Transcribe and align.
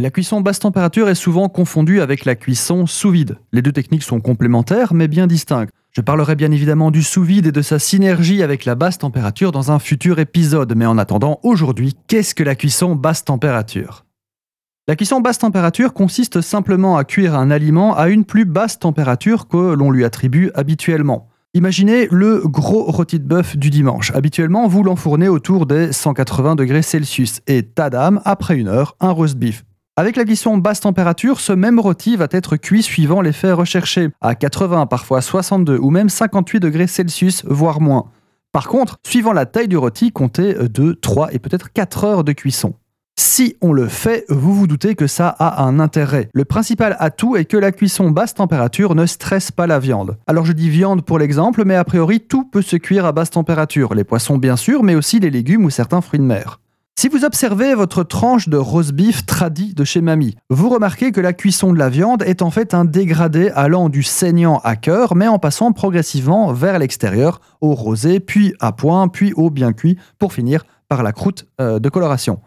La 0.00 0.10
cuisson 0.10 0.40
basse 0.42 0.60
température 0.60 1.08
est 1.08 1.16
souvent 1.16 1.48
confondue 1.48 2.00
avec 2.00 2.24
la 2.24 2.36
cuisson 2.36 2.86
sous 2.86 3.10
vide. 3.10 3.38
Les 3.50 3.62
deux 3.62 3.72
techniques 3.72 4.04
sont 4.04 4.20
complémentaires 4.20 4.94
mais 4.94 5.08
bien 5.08 5.26
distinctes. 5.26 5.72
Je 5.90 6.02
parlerai 6.02 6.36
bien 6.36 6.52
évidemment 6.52 6.92
du 6.92 7.02
sous 7.02 7.24
vide 7.24 7.48
et 7.48 7.52
de 7.52 7.62
sa 7.62 7.80
synergie 7.80 8.44
avec 8.44 8.64
la 8.64 8.76
basse 8.76 8.98
température 8.98 9.50
dans 9.50 9.72
un 9.72 9.80
futur 9.80 10.20
épisode, 10.20 10.72
mais 10.76 10.86
en 10.86 10.98
attendant, 10.98 11.40
aujourd'hui, 11.42 11.96
qu'est-ce 12.06 12.36
que 12.36 12.44
la 12.44 12.54
cuisson 12.54 12.94
basse 12.94 13.24
température? 13.24 14.06
La 14.86 14.94
cuisson 14.94 15.20
basse 15.20 15.38
température 15.38 15.92
consiste 15.92 16.42
simplement 16.42 16.96
à 16.96 17.02
cuire 17.02 17.34
un 17.34 17.50
aliment 17.50 17.96
à 17.96 18.08
une 18.08 18.24
plus 18.24 18.44
basse 18.44 18.78
température 18.78 19.48
que 19.48 19.74
l'on 19.74 19.90
lui 19.90 20.04
attribue 20.04 20.52
habituellement. 20.54 21.28
Imaginez 21.54 22.06
le 22.12 22.42
gros 22.44 22.84
rôti 22.84 23.18
de 23.18 23.26
bœuf 23.26 23.56
du 23.56 23.70
dimanche. 23.70 24.12
Habituellement, 24.14 24.68
vous 24.68 24.84
l'enfournez 24.84 25.28
autour 25.28 25.66
des 25.66 25.92
180 25.92 26.54
degrés 26.54 26.82
Celsius 26.82 27.40
et 27.48 27.64
tadam, 27.64 28.20
après 28.24 28.56
une 28.56 28.68
heure, 28.68 28.94
un 29.00 29.10
roast 29.10 29.36
beef. 29.36 29.64
Avec 29.98 30.14
la 30.14 30.24
cuisson 30.24 30.58
basse 30.58 30.78
température, 30.78 31.40
ce 31.40 31.52
même 31.52 31.80
rôti 31.80 32.14
va 32.14 32.28
être 32.30 32.56
cuit 32.56 32.84
suivant 32.84 33.20
l'effet 33.20 33.50
recherché, 33.50 34.10
à 34.20 34.36
80, 34.36 34.86
parfois 34.86 35.20
62 35.20 35.76
ou 35.76 35.90
même 35.90 36.08
58 36.08 36.60
degrés 36.60 36.86
Celsius, 36.86 37.44
voire 37.44 37.80
moins. 37.80 38.04
Par 38.52 38.68
contre, 38.68 38.98
suivant 39.04 39.32
la 39.32 39.44
taille 39.44 39.66
du 39.66 39.76
rôti, 39.76 40.12
comptez 40.12 40.54
2, 40.54 40.94
3 40.94 41.34
et 41.34 41.40
peut-être 41.40 41.72
4 41.72 42.04
heures 42.04 42.22
de 42.22 42.30
cuisson. 42.30 42.74
Si 43.18 43.56
on 43.60 43.72
le 43.72 43.88
fait, 43.88 44.24
vous 44.28 44.54
vous 44.54 44.68
doutez 44.68 44.94
que 44.94 45.08
ça 45.08 45.30
a 45.30 45.64
un 45.64 45.80
intérêt. 45.80 46.28
Le 46.32 46.44
principal 46.44 46.94
atout 47.00 47.34
est 47.34 47.46
que 47.46 47.56
la 47.56 47.72
cuisson 47.72 48.12
basse 48.12 48.34
température 48.34 48.94
ne 48.94 49.04
stresse 49.04 49.50
pas 49.50 49.66
la 49.66 49.80
viande. 49.80 50.16
Alors 50.28 50.44
je 50.44 50.52
dis 50.52 50.70
viande 50.70 51.04
pour 51.04 51.18
l'exemple, 51.18 51.64
mais 51.64 51.74
a 51.74 51.82
priori 51.82 52.20
tout 52.20 52.44
peut 52.44 52.62
se 52.62 52.76
cuire 52.76 53.04
à 53.04 53.10
basse 53.10 53.30
température, 53.30 53.94
les 53.96 54.04
poissons 54.04 54.38
bien 54.38 54.54
sûr, 54.54 54.84
mais 54.84 54.94
aussi 54.94 55.18
les 55.18 55.30
légumes 55.30 55.64
ou 55.64 55.70
certains 55.70 56.02
fruits 56.02 56.20
de 56.20 56.24
mer. 56.24 56.60
Si 57.00 57.06
vous 57.06 57.24
observez 57.24 57.76
votre 57.76 58.02
tranche 58.02 58.48
de 58.48 58.56
roast 58.56 58.90
beef 58.90 59.24
tradit 59.24 59.72
de 59.72 59.84
chez 59.84 60.00
Mamie, 60.00 60.34
vous 60.50 60.68
remarquez 60.68 61.12
que 61.12 61.20
la 61.20 61.32
cuisson 61.32 61.72
de 61.72 61.78
la 61.78 61.88
viande 61.88 62.24
est 62.24 62.42
en 62.42 62.50
fait 62.50 62.74
un 62.74 62.84
dégradé 62.84 63.50
allant 63.50 63.88
du 63.88 64.02
saignant 64.02 64.58
à 64.64 64.74
cœur, 64.74 65.14
mais 65.14 65.28
en 65.28 65.38
passant 65.38 65.70
progressivement 65.70 66.52
vers 66.52 66.76
l'extérieur, 66.80 67.40
au 67.60 67.76
rosé, 67.76 68.18
puis 68.18 68.52
à 68.58 68.72
point, 68.72 69.06
puis 69.06 69.32
au 69.34 69.48
bien 69.48 69.72
cuit, 69.72 69.96
pour 70.18 70.32
finir 70.32 70.64
par 70.88 71.04
la 71.04 71.12
croûte 71.12 71.46
euh, 71.60 71.78
de 71.78 71.88
coloration. 71.88 72.40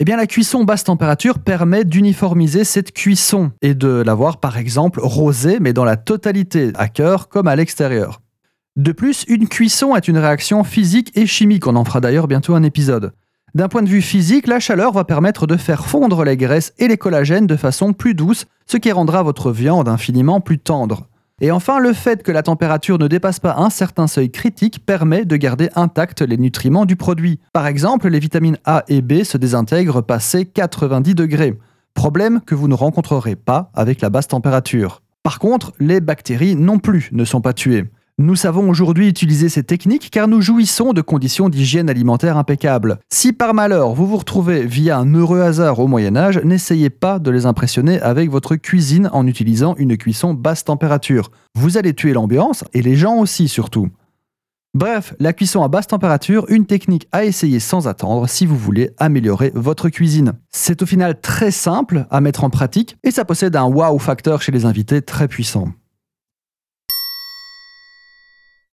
Eh 0.00 0.04
bien, 0.04 0.16
la 0.16 0.26
cuisson 0.26 0.64
basse 0.64 0.82
température 0.82 1.38
permet 1.38 1.84
d'uniformiser 1.84 2.64
cette 2.64 2.90
cuisson 2.90 3.52
et 3.62 3.74
de 3.76 4.02
l'avoir 4.04 4.40
par 4.40 4.58
exemple 4.58 4.98
rosée, 5.00 5.58
mais 5.60 5.72
dans 5.72 5.84
la 5.84 5.96
totalité, 5.96 6.72
à 6.74 6.88
cœur 6.88 7.28
comme 7.28 7.46
à 7.46 7.54
l'extérieur. 7.54 8.22
De 8.74 8.90
plus, 8.90 9.24
une 9.28 9.46
cuisson 9.46 9.94
est 9.94 10.08
une 10.08 10.18
réaction 10.18 10.64
physique 10.64 11.12
et 11.14 11.26
chimique, 11.26 11.68
on 11.68 11.76
en 11.76 11.84
fera 11.84 12.00
d'ailleurs 12.00 12.26
bientôt 12.26 12.56
un 12.56 12.64
épisode. 12.64 13.12
D'un 13.54 13.68
point 13.68 13.82
de 13.82 13.88
vue 13.88 14.02
physique, 14.02 14.46
la 14.46 14.60
chaleur 14.60 14.92
va 14.92 15.04
permettre 15.04 15.46
de 15.46 15.56
faire 15.56 15.86
fondre 15.86 16.24
les 16.24 16.36
graisses 16.36 16.74
et 16.78 16.88
les 16.88 16.98
collagènes 16.98 17.46
de 17.46 17.56
façon 17.56 17.92
plus 17.92 18.14
douce, 18.14 18.44
ce 18.66 18.76
qui 18.76 18.92
rendra 18.92 19.22
votre 19.22 19.50
viande 19.52 19.88
infiniment 19.88 20.40
plus 20.40 20.58
tendre. 20.58 21.06
Et 21.40 21.50
enfin, 21.52 21.78
le 21.78 21.92
fait 21.92 22.22
que 22.22 22.32
la 22.32 22.42
température 22.42 22.98
ne 22.98 23.06
dépasse 23.06 23.38
pas 23.38 23.56
un 23.56 23.70
certain 23.70 24.08
seuil 24.08 24.30
critique 24.30 24.84
permet 24.84 25.24
de 25.24 25.36
garder 25.36 25.70
intacts 25.76 26.20
les 26.20 26.36
nutriments 26.36 26.84
du 26.84 26.96
produit. 26.96 27.38
Par 27.52 27.66
exemple, 27.66 28.08
les 28.08 28.18
vitamines 28.18 28.58
A 28.64 28.84
et 28.88 29.02
B 29.02 29.22
se 29.22 29.38
désintègrent 29.38 30.02
passé 30.02 30.44
90 30.46 31.14
degrés. 31.14 31.56
Problème 31.94 32.40
que 32.44 32.56
vous 32.56 32.68
ne 32.68 32.74
rencontrerez 32.74 33.36
pas 33.36 33.70
avec 33.74 34.00
la 34.00 34.10
basse 34.10 34.28
température. 34.28 35.00
Par 35.22 35.38
contre, 35.38 35.72
les 35.78 36.00
bactéries 36.00 36.56
non 36.56 36.78
plus 36.78 37.08
ne 37.12 37.24
sont 37.24 37.40
pas 37.40 37.52
tuées. 37.52 37.84
Nous 38.20 38.34
savons 38.34 38.68
aujourd'hui 38.68 39.06
utiliser 39.06 39.48
ces 39.48 39.62
techniques 39.62 40.10
car 40.10 40.26
nous 40.26 40.40
jouissons 40.40 40.92
de 40.92 41.00
conditions 41.02 41.48
d'hygiène 41.48 41.88
alimentaire 41.88 42.36
impeccables. 42.36 42.98
Si 43.12 43.32
par 43.32 43.54
malheur 43.54 43.94
vous 43.94 44.08
vous 44.08 44.16
retrouvez 44.16 44.66
via 44.66 44.98
un 44.98 45.14
heureux 45.14 45.40
hasard 45.40 45.78
au 45.78 45.86
Moyen 45.86 46.16
Âge, 46.16 46.40
n'essayez 46.42 46.90
pas 46.90 47.20
de 47.20 47.30
les 47.30 47.46
impressionner 47.46 48.00
avec 48.00 48.28
votre 48.28 48.56
cuisine 48.56 49.08
en 49.12 49.24
utilisant 49.28 49.76
une 49.76 49.96
cuisson 49.96 50.34
basse 50.34 50.64
température. 50.64 51.30
Vous 51.54 51.78
allez 51.78 51.94
tuer 51.94 52.12
l'ambiance 52.12 52.64
et 52.74 52.82
les 52.82 52.96
gens 52.96 53.18
aussi 53.18 53.46
surtout. 53.46 53.88
Bref, 54.74 55.14
la 55.20 55.32
cuisson 55.32 55.62
à 55.62 55.68
basse 55.68 55.86
température, 55.86 56.44
une 56.48 56.66
technique 56.66 57.06
à 57.12 57.24
essayer 57.24 57.60
sans 57.60 57.86
attendre 57.86 58.28
si 58.28 58.46
vous 58.46 58.56
voulez 58.56 58.90
améliorer 58.98 59.52
votre 59.54 59.90
cuisine. 59.90 60.32
C'est 60.50 60.82
au 60.82 60.86
final 60.86 61.20
très 61.20 61.52
simple 61.52 62.04
à 62.10 62.20
mettre 62.20 62.42
en 62.42 62.50
pratique 62.50 62.96
et 63.04 63.12
ça 63.12 63.24
possède 63.24 63.54
un 63.54 63.66
wow 63.66 63.96
factor 64.00 64.42
chez 64.42 64.50
les 64.50 64.64
invités 64.64 65.02
très 65.02 65.28
puissant. 65.28 65.68